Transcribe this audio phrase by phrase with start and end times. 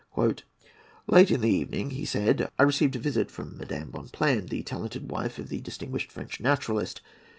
[1.05, 5.11] "Late in the evening," he said, "I received a visit from Madame Bonpland, the talented
[5.11, 7.01] wife of the distinguished French naturalist.